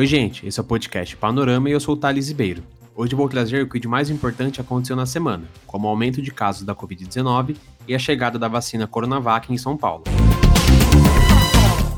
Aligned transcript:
Oi, 0.00 0.06
gente, 0.06 0.46
esse 0.46 0.58
é 0.58 0.62
o 0.62 0.64
podcast 0.64 1.14
Panorama 1.14 1.68
e 1.68 1.72
eu 1.72 1.78
sou 1.78 1.94
o 1.94 1.96
Thales 1.98 2.28
Ribeiro. 2.28 2.62
Hoje 2.96 3.14
vou 3.14 3.28
trazer 3.28 3.62
o 3.62 3.68
que 3.68 3.78
de 3.78 3.86
mais 3.86 4.08
importante 4.08 4.58
aconteceu 4.58 4.96
na 4.96 5.04
semana, 5.04 5.44
como 5.66 5.86
o 5.86 5.90
aumento 5.90 6.22
de 6.22 6.30
casos 6.30 6.62
da 6.62 6.74
Covid-19 6.74 7.54
e 7.86 7.94
a 7.94 7.98
chegada 7.98 8.38
da 8.38 8.48
vacina 8.48 8.86
Coronavac 8.86 9.52
em 9.52 9.58
São 9.58 9.76
Paulo. 9.76 10.04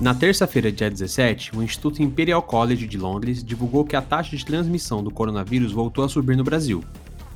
Na 0.01 0.13
terça-feira, 0.13 0.73
dia 0.73 0.91
17, 0.91 1.57
o 1.57 1.63
Instituto 1.63 2.03
Imperial 2.03 2.43
College 2.43 2.89
de 2.89 2.99
Londres 2.99 3.45
divulgou 3.45 3.85
que 3.85 3.95
a 3.95 4.03
taxa 4.03 4.37
de 4.37 4.45
transmissão 4.45 5.01
do 5.01 5.13
coronavírus 5.13 5.71
voltou 5.71 6.05
a 6.05 6.09
subir 6.09 6.37
no 6.37 6.43
Brasil. 6.43 6.83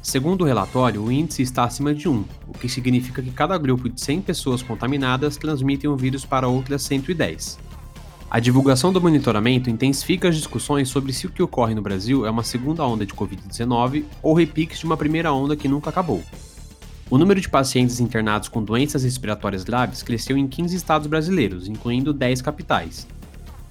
Segundo 0.02 0.42
o 0.42 0.44
relatório, 0.44 1.00
o 1.00 1.12
índice 1.12 1.42
está 1.42 1.62
acima 1.62 1.94
de 1.94 2.08
1, 2.08 2.24
o 2.48 2.58
que 2.58 2.68
significa 2.68 3.22
que 3.22 3.30
cada 3.30 3.56
grupo 3.56 3.88
de 3.88 4.00
100 4.00 4.20
pessoas 4.20 4.64
contaminadas 4.64 5.36
transmitem 5.36 5.88
o 5.88 5.96
vírus 5.96 6.24
para 6.24 6.48
outras 6.48 6.82
110. 6.82 7.65
A 8.28 8.40
divulgação 8.40 8.92
do 8.92 9.00
monitoramento 9.00 9.70
intensifica 9.70 10.28
as 10.28 10.34
discussões 10.34 10.88
sobre 10.88 11.12
se 11.12 11.28
o 11.28 11.30
que 11.30 11.42
ocorre 11.42 11.76
no 11.76 11.80
Brasil 11.80 12.26
é 12.26 12.30
uma 12.30 12.42
segunda 12.42 12.84
onda 12.84 13.06
de 13.06 13.14
Covid-19 13.14 14.04
ou 14.20 14.34
repiques 14.34 14.80
de 14.80 14.84
uma 14.84 14.96
primeira 14.96 15.32
onda 15.32 15.54
que 15.54 15.68
nunca 15.68 15.90
acabou. 15.90 16.24
O 17.08 17.18
número 17.18 17.40
de 17.40 17.48
pacientes 17.48 18.00
internados 18.00 18.48
com 18.48 18.64
doenças 18.64 19.04
respiratórias 19.04 19.62
graves 19.62 20.02
cresceu 20.02 20.36
em 20.36 20.48
15 20.48 20.74
estados 20.74 21.06
brasileiros, 21.06 21.68
incluindo 21.68 22.12
10 22.12 22.42
capitais. 22.42 23.06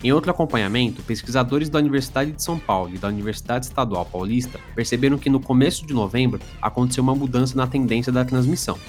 Em 0.02 0.14
outro 0.14 0.32
acompanhamento, 0.32 1.04
pesquisadores 1.04 1.68
da 1.68 1.80
Universidade 1.80 2.32
de 2.32 2.42
São 2.42 2.58
Paulo 2.58 2.96
e 2.96 2.98
da 2.98 3.10
Universidade 3.10 3.66
Estadual 3.66 4.06
Paulista 4.06 4.58
perceberam 4.74 5.18
que 5.18 5.30
no 5.30 5.40
começo 5.40 5.86
de 5.86 5.94
novembro 5.94 6.40
aconteceu 6.62 7.04
uma 7.04 7.16
mudança 7.16 7.58
na 7.58 7.68
tendência 7.68 8.12
da 8.12 8.24
transmissão. 8.24 8.80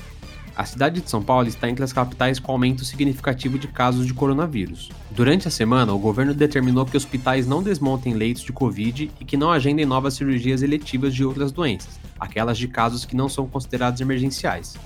A 0.56 0.64
cidade 0.64 1.02
de 1.02 1.10
São 1.10 1.22
Paulo 1.22 1.46
está 1.46 1.68
entre 1.68 1.84
as 1.84 1.92
capitais 1.92 2.38
com 2.38 2.50
aumento 2.50 2.82
significativo 2.82 3.58
de 3.58 3.68
casos 3.68 4.06
de 4.06 4.14
coronavírus. 4.14 4.90
Durante 5.10 5.46
a 5.46 5.50
semana, 5.50 5.92
o 5.92 5.98
governo 5.98 6.32
determinou 6.32 6.86
que 6.86 6.96
hospitais 6.96 7.46
não 7.46 7.62
desmontem 7.62 8.14
leitos 8.14 8.42
de 8.42 8.54
Covid 8.54 9.10
e 9.20 9.24
que 9.26 9.36
não 9.36 9.52
agendem 9.52 9.84
novas 9.84 10.14
cirurgias 10.14 10.62
eletivas 10.62 11.14
de 11.14 11.22
outras 11.22 11.52
doenças, 11.52 12.00
aquelas 12.18 12.56
de 12.56 12.68
casos 12.68 13.04
que 13.04 13.14
não 13.14 13.28
são 13.28 13.46
considerados 13.46 14.00
emergenciais. 14.00 14.78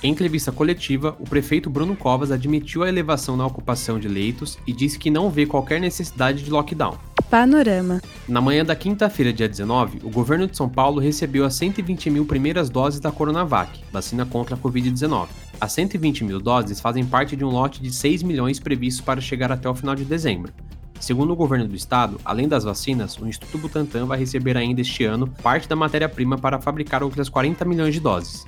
Em 0.00 0.12
entrevista 0.12 0.52
coletiva, 0.52 1.16
o 1.18 1.24
prefeito 1.24 1.68
Bruno 1.68 1.96
Covas 1.96 2.30
admitiu 2.30 2.84
a 2.84 2.88
elevação 2.88 3.36
na 3.36 3.44
ocupação 3.44 3.98
de 3.98 4.06
leitos 4.06 4.58
e 4.64 4.72
disse 4.72 4.96
que 4.96 5.10
não 5.10 5.28
vê 5.28 5.44
qualquer 5.44 5.80
necessidade 5.80 6.44
de 6.44 6.50
lockdown. 6.50 6.96
Panorama. 7.28 8.00
Na 8.30 8.40
manhã 8.40 8.64
da 8.64 8.76
quinta-feira, 8.76 9.32
dia 9.32 9.48
19, 9.48 10.02
o 10.04 10.08
governo 10.08 10.46
de 10.46 10.56
São 10.56 10.68
Paulo 10.68 11.00
recebeu 11.00 11.44
as 11.44 11.52
120 11.54 12.10
mil 12.10 12.24
primeiras 12.24 12.70
doses 12.70 13.00
da 13.00 13.10
Coronavac, 13.10 13.82
vacina 13.90 14.24
contra 14.24 14.54
a 14.54 14.58
Covid-19. 14.58 15.26
As 15.60 15.72
120 15.72 16.22
mil 16.22 16.38
doses 16.38 16.80
fazem 16.80 17.04
parte 17.04 17.34
de 17.34 17.44
um 17.44 17.48
lote 17.48 17.82
de 17.82 17.92
6 17.92 18.22
milhões 18.22 18.60
previstos 18.60 19.04
para 19.04 19.20
chegar 19.20 19.50
até 19.50 19.68
o 19.68 19.74
final 19.74 19.96
de 19.96 20.04
dezembro. 20.04 20.52
Segundo 21.00 21.32
o 21.32 21.36
governo 21.36 21.66
do 21.66 21.74
estado, 21.74 22.20
além 22.24 22.46
das 22.46 22.62
vacinas, 22.62 23.18
o 23.18 23.26
Instituto 23.26 23.58
Butantan 23.58 24.06
vai 24.06 24.20
receber 24.20 24.56
ainda 24.56 24.80
este 24.80 25.04
ano 25.04 25.26
parte 25.42 25.68
da 25.68 25.74
matéria-prima 25.74 26.38
para 26.38 26.60
fabricar 26.60 27.02
outras 27.02 27.28
40 27.28 27.64
milhões 27.64 27.94
de 27.94 27.98
doses. 27.98 28.46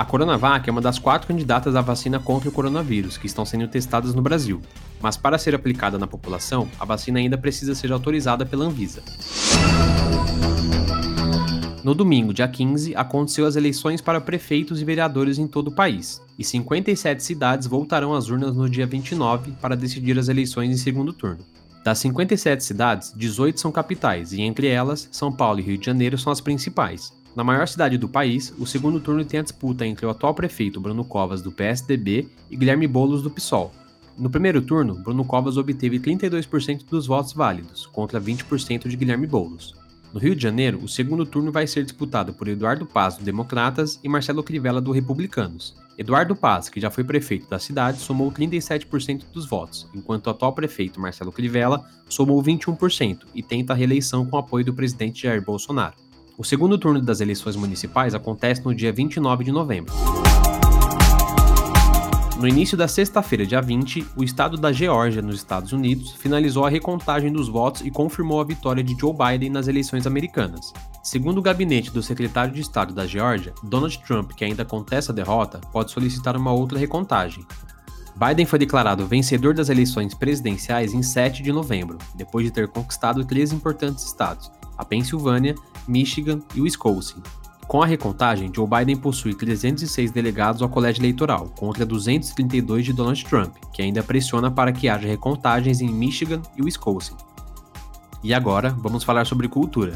A 0.00 0.04
Coronavac 0.06 0.66
é 0.66 0.72
uma 0.72 0.80
das 0.80 0.98
quatro 0.98 1.28
candidatas 1.28 1.76
à 1.76 1.82
vacina 1.82 2.18
contra 2.18 2.48
o 2.48 2.52
coronavírus 2.52 3.18
que 3.18 3.26
estão 3.26 3.44
sendo 3.44 3.68
testadas 3.68 4.14
no 4.14 4.22
Brasil, 4.22 4.62
mas 4.98 5.18
para 5.18 5.36
ser 5.36 5.54
aplicada 5.54 5.98
na 5.98 6.06
população, 6.06 6.66
a 6.80 6.86
vacina 6.86 7.18
ainda 7.18 7.36
precisa 7.36 7.74
ser 7.74 7.92
autorizada 7.92 8.46
pela 8.46 8.64
Anvisa. 8.64 9.02
No 11.84 11.94
domingo, 11.94 12.32
dia 12.32 12.48
15, 12.48 12.96
aconteceu 12.96 13.44
as 13.44 13.56
eleições 13.56 14.00
para 14.00 14.22
prefeitos 14.22 14.80
e 14.80 14.86
vereadores 14.86 15.36
em 15.36 15.46
todo 15.46 15.68
o 15.68 15.74
país, 15.74 16.22
e 16.38 16.42
57 16.42 17.22
cidades 17.22 17.66
voltarão 17.66 18.14
às 18.14 18.30
urnas 18.30 18.56
no 18.56 18.70
dia 18.70 18.86
29 18.86 19.52
para 19.60 19.76
decidir 19.76 20.18
as 20.18 20.28
eleições 20.28 20.70
em 20.70 20.78
segundo 20.78 21.12
turno. 21.12 21.44
Das 21.84 21.98
57 21.98 22.64
cidades, 22.64 23.12
18 23.14 23.60
são 23.60 23.70
capitais, 23.70 24.32
e 24.32 24.40
entre 24.40 24.66
elas, 24.66 25.10
São 25.12 25.30
Paulo 25.30 25.60
e 25.60 25.62
Rio 25.62 25.76
de 25.76 25.84
Janeiro 25.84 26.16
são 26.16 26.32
as 26.32 26.40
principais. 26.40 27.19
Na 27.34 27.44
maior 27.44 27.68
cidade 27.68 27.96
do 27.96 28.08
país, 28.08 28.52
o 28.58 28.66
segundo 28.66 28.98
turno 28.98 29.24
tem 29.24 29.38
a 29.38 29.42
disputa 29.42 29.86
entre 29.86 30.04
o 30.04 30.10
atual 30.10 30.34
prefeito 30.34 30.80
Bruno 30.80 31.04
Covas 31.04 31.40
do 31.40 31.52
PSDB 31.52 32.28
e 32.50 32.56
Guilherme 32.56 32.88
Boulos 32.88 33.22
do 33.22 33.30
PSOL. 33.30 33.72
No 34.18 34.28
primeiro 34.28 34.60
turno, 34.60 34.96
Bruno 34.96 35.24
Covas 35.24 35.56
obteve 35.56 36.00
32% 36.00 36.84
dos 36.90 37.06
votos 37.06 37.32
válidos, 37.32 37.86
contra 37.86 38.20
20% 38.20 38.88
de 38.88 38.96
Guilherme 38.96 39.28
Boulos. 39.28 39.74
No 40.12 40.18
Rio 40.18 40.34
de 40.34 40.42
Janeiro, 40.42 40.80
o 40.82 40.88
segundo 40.88 41.24
turno 41.24 41.52
vai 41.52 41.68
ser 41.68 41.84
disputado 41.84 42.32
por 42.32 42.48
Eduardo 42.48 42.84
Paz 42.84 43.16
do 43.16 43.22
Democratas 43.22 44.00
e 44.02 44.08
Marcelo 44.08 44.42
Crivella 44.42 44.80
do 44.80 44.90
Republicanos. 44.90 45.76
Eduardo 45.96 46.34
Paz, 46.34 46.68
que 46.68 46.80
já 46.80 46.90
foi 46.90 47.04
prefeito 47.04 47.48
da 47.48 47.60
cidade, 47.60 48.00
somou 48.00 48.32
37% 48.32 49.26
dos 49.32 49.48
votos, 49.48 49.88
enquanto 49.94 50.26
o 50.26 50.30
atual 50.30 50.52
prefeito 50.52 51.00
Marcelo 51.00 51.30
Crivella 51.30 51.84
somou 52.08 52.42
21% 52.42 53.20
e 53.32 53.40
tenta 53.40 53.72
a 53.72 53.76
reeleição 53.76 54.26
com 54.26 54.36
o 54.36 54.40
apoio 54.40 54.64
do 54.64 54.74
presidente 54.74 55.22
Jair 55.22 55.44
Bolsonaro. 55.44 56.09
O 56.40 56.42
segundo 56.42 56.78
turno 56.78 57.02
das 57.02 57.20
eleições 57.20 57.54
municipais 57.54 58.14
acontece 58.14 58.64
no 58.64 58.74
dia 58.74 58.90
29 58.90 59.44
de 59.44 59.52
novembro. 59.52 59.92
No 62.38 62.48
início 62.48 62.78
da 62.78 62.88
sexta-feira, 62.88 63.44
dia 63.44 63.60
20, 63.60 64.06
o 64.16 64.24
estado 64.24 64.56
da 64.56 64.72
Geórgia, 64.72 65.20
nos 65.20 65.36
Estados 65.36 65.74
Unidos, 65.74 66.12
finalizou 66.12 66.64
a 66.64 66.70
recontagem 66.70 67.30
dos 67.30 67.46
votos 67.46 67.82
e 67.82 67.90
confirmou 67.90 68.40
a 68.40 68.44
vitória 68.44 68.82
de 68.82 68.98
Joe 68.98 69.12
Biden 69.12 69.50
nas 69.50 69.68
eleições 69.68 70.06
americanas. 70.06 70.72
Segundo 71.02 71.36
o 71.36 71.42
gabinete 71.42 71.90
do 71.90 72.02
secretário 72.02 72.54
de 72.54 72.62
Estado 72.62 72.94
da 72.94 73.06
Geórgia, 73.06 73.52
Donald 73.62 73.98
Trump, 73.98 74.32
que 74.32 74.42
ainda 74.42 74.64
contesta 74.64 75.12
a 75.12 75.14
derrota, 75.14 75.60
pode 75.70 75.90
solicitar 75.90 76.38
uma 76.38 76.52
outra 76.52 76.78
recontagem. 76.78 77.44
Biden 78.16 78.46
foi 78.46 78.58
declarado 78.58 79.06
vencedor 79.06 79.52
das 79.52 79.68
eleições 79.68 80.14
presidenciais 80.14 80.94
em 80.94 81.02
7 81.02 81.42
de 81.42 81.52
novembro, 81.52 81.98
depois 82.14 82.46
de 82.46 82.50
ter 82.50 82.66
conquistado 82.66 83.26
três 83.26 83.52
importantes 83.52 84.06
estados, 84.06 84.50
a 84.80 84.84
Pensilvânia, 84.84 85.54
Michigan 85.86 86.40
e 86.54 86.60
Wisconsin. 86.60 87.22
Com 87.68 87.82
a 87.82 87.86
recontagem, 87.86 88.50
Joe 88.52 88.66
Biden 88.66 88.96
possui 88.96 89.32
306 89.32 90.10
delegados 90.10 90.60
ao 90.60 90.68
colégio 90.68 91.02
eleitoral, 91.02 91.52
contra 91.56 91.86
232 91.86 92.86
de 92.86 92.92
Donald 92.92 93.24
Trump, 93.24 93.54
que 93.72 93.80
ainda 93.80 94.02
pressiona 94.02 94.50
para 94.50 94.72
que 94.72 94.88
haja 94.88 95.06
recontagens 95.06 95.80
em 95.80 95.88
Michigan 95.88 96.42
e 96.56 96.62
Wisconsin. 96.62 97.14
E 98.24 98.34
agora, 98.34 98.70
vamos 98.70 99.04
falar 99.04 99.24
sobre 99.24 99.46
cultura. 99.46 99.92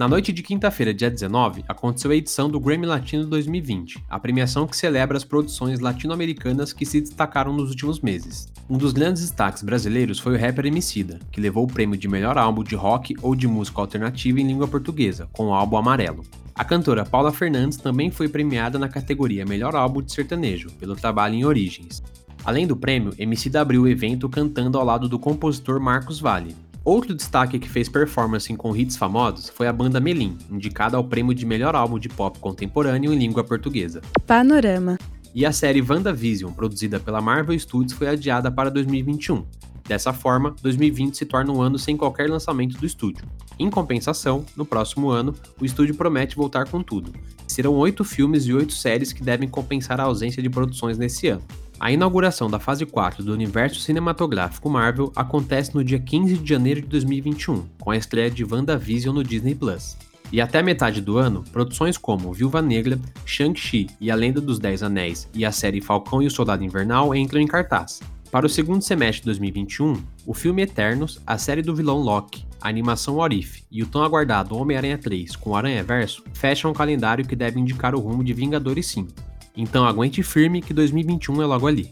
Na 0.00 0.08
noite 0.08 0.32
de 0.32 0.42
quinta-feira, 0.42 0.94
dia 0.94 1.10
19, 1.10 1.62
aconteceu 1.68 2.10
a 2.10 2.16
edição 2.16 2.48
do 2.48 2.58
Grammy 2.58 2.86
Latino 2.86 3.26
2020, 3.26 4.02
a 4.08 4.18
premiação 4.18 4.66
que 4.66 4.74
celebra 4.74 5.14
as 5.14 5.24
produções 5.24 5.78
latino-americanas 5.78 6.72
que 6.72 6.86
se 6.86 7.02
destacaram 7.02 7.52
nos 7.52 7.68
últimos 7.68 8.00
meses. 8.00 8.48
Um 8.66 8.78
dos 8.78 8.94
grandes 8.94 9.20
destaques 9.20 9.62
brasileiros 9.62 10.18
foi 10.18 10.34
o 10.34 10.38
rapper 10.40 10.64
Emicida, 10.64 11.20
que 11.30 11.38
levou 11.38 11.64
o 11.64 11.70
prêmio 11.70 11.98
de 11.98 12.08
melhor 12.08 12.38
álbum 12.38 12.64
de 12.64 12.74
rock 12.74 13.14
ou 13.20 13.34
de 13.36 13.46
música 13.46 13.78
alternativa 13.78 14.40
em 14.40 14.46
língua 14.46 14.66
portuguesa, 14.66 15.28
com 15.34 15.48
o 15.48 15.52
álbum 15.52 15.76
Amarelo. 15.76 16.24
A 16.54 16.64
cantora 16.64 17.04
Paula 17.04 17.30
Fernandes 17.30 17.76
também 17.76 18.10
foi 18.10 18.26
premiada 18.26 18.78
na 18.78 18.88
categoria 18.88 19.44
Melhor 19.44 19.76
Álbum 19.76 20.00
de 20.00 20.14
Sertanejo, 20.14 20.70
pelo 20.80 20.96
trabalho 20.96 21.34
em 21.34 21.44
Origens. 21.44 22.02
Além 22.42 22.66
do 22.66 22.74
prêmio, 22.74 23.12
Emicida 23.18 23.60
abriu 23.60 23.82
o 23.82 23.88
evento 23.88 24.30
cantando 24.30 24.78
ao 24.78 24.84
lado 24.86 25.10
do 25.10 25.18
compositor 25.18 25.78
Marcos 25.78 26.18
Valle, 26.18 26.56
Outro 26.84 27.14
destaque 27.14 27.58
que 27.58 27.68
fez 27.68 27.90
performance 27.90 28.52
com 28.56 28.74
hits 28.74 28.96
famosos 28.96 29.50
foi 29.50 29.66
a 29.66 29.72
banda 29.72 30.00
Melim, 30.00 30.38
indicada 30.50 30.96
ao 30.96 31.04
prêmio 31.04 31.34
de 31.34 31.44
melhor 31.44 31.74
álbum 31.74 31.98
de 31.98 32.08
pop 32.08 32.38
contemporâneo 32.38 33.12
em 33.12 33.18
língua 33.18 33.44
portuguesa. 33.44 34.00
Panorama. 34.26 34.98
E 35.34 35.44
a 35.44 35.52
série 35.52 35.82
WandaVision, 35.82 36.50
produzida 36.52 36.98
pela 36.98 37.20
Marvel 37.20 37.58
Studios, 37.58 37.92
foi 37.92 38.08
adiada 38.08 38.50
para 38.50 38.70
2021. 38.70 39.44
Dessa 39.86 40.12
forma, 40.12 40.54
2020 40.62 41.16
se 41.16 41.26
torna 41.26 41.52
um 41.52 41.60
ano 41.60 41.78
sem 41.78 41.96
qualquer 41.96 42.30
lançamento 42.30 42.78
do 42.78 42.86
estúdio. 42.86 43.26
Em 43.58 43.68
compensação, 43.68 44.46
no 44.56 44.64
próximo 44.64 45.10
ano, 45.10 45.34
o 45.60 45.64
estúdio 45.64 45.94
promete 45.94 46.34
voltar 46.34 46.66
com 46.68 46.82
tudo. 46.82 47.12
Serão 47.46 47.74
oito 47.74 48.04
filmes 48.04 48.46
e 48.46 48.54
oito 48.54 48.72
séries 48.72 49.12
que 49.12 49.22
devem 49.22 49.48
compensar 49.48 50.00
a 50.00 50.04
ausência 50.04 50.42
de 50.42 50.48
produções 50.48 50.96
nesse 50.96 51.28
ano. 51.28 51.42
A 51.80 51.90
inauguração 51.90 52.50
da 52.50 52.60
fase 52.60 52.84
4 52.84 53.24
do 53.24 53.32
universo 53.32 53.80
cinematográfico 53.80 54.68
Marvel 54.68 55.10
acontece 55.16 55.74
no 55.74 55.82
dia 55.82 55.98
15 55.98 56.36
de 56.36 56.46
janeiro 56.46 56.82
de 56.82 56.86
2021, 56.88 57.64
com 57.80 57.90
a 57.90 57.96
estreia 57.96 58.30
de 58.30 58.44
WandaVision 58.44 59.14
no 59.14 59.24
Disney 59.24 59.54
Plus. 59.54 59.96
E 60.30 60.42
até 60.42 60.62
metade 60.62 61.00
do 61.00 61.16
ano, 61.16 61.42
produções 61.50 61.96
como 61.96 62.34
Viúva 62.34 62.60
Negra, 62.60 63.00
Shang-Chi 63.24 63.86
e 63.98 64.10
A 64.10 64.14
Lenda 64.14 64.42
dos 64.42 64.58
Dez 64.58 64.82
Anéis 64.82 65.26
e 65.32 65.42
a 65.42 65.50
série 65.50 65.80
Falcão 65.80 66.20
e 66.20 66.26
o 66.26 66.30
Soldado 66.30 66.62
Invernal 66.62 67.14
entram 67.14 67.40
em 67.40 67.46
cartaz. 67.46 68.00
Para 68.30 68.44
o 68.44 68.50
segundo 68.50 68.82
semestre 68.82 69.22
de 69.22 69.26
2021, 69.26 70.04
o 70.26 70.34
filme 70.34 70.60
Eternos, 70.60 71.18
a 71.26 71.38
série 71.38 71.62
do 71.62 71.74
vilão 71.74 71.96
Loki, 71.96 72.44
a 72.60 72.68
animação 72.68 73.16
What 73.16 73.34
If 73.34 73.62
e 73.70 73.82
o 73.82 73.86
tão 73.86 74.02
aguardado 74.02 74.54
Homem-Aranha 74.54 74.98
3 74.98 75.34
com 75.34 75.50
o 75.50 75.56
Aranha 75.56 75.82
Verso 75.82 76.22
fecham 76.34 76.70
um 76.70 76.74
calendário 76.74 77.26
que 77.26 77.34
deve 77.34 77.58
indicar 77.58 77.94
o 77.94 78.00
rumo 78.00 78.22
de 78.22 78.34
Vingadores 78.34 78.86
5. 78.88 79.29
Então 79.56 79.84
aguente 79.84 80.22
firme 80.22 80.62
que 80.62 80.72
2021 80.72 81.42
é 81.42 81.46
logo 81.46 81.66
ali. 81.66 81.88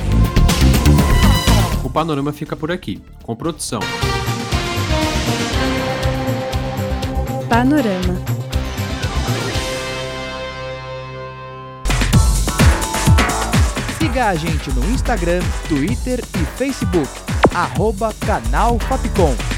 O 1.82 1.90
panorama 1.90 2.32
fica 2.32 2.56
por 2.56 2.70
aqui, 2.70 3.00
com 3.22 3.34
produção. 3.34 3.80
Panorama. 7.48 8.14
Siga 13.98 14.28
a 14.28 14.34
gente 14.34 14.70
no 14.72 14.84
Instagram, 14.90 15.40
Twitter 15.68 16.20
e 16.34 16.44
Facebook. 16.58 17.08
Arroba 17.54 18.14
Canal 18.20 18.78
Fapcom. 18.80 19.57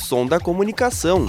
Som 0.00 0.26
da 0.26 0.40
comunicação. 0.40 1.26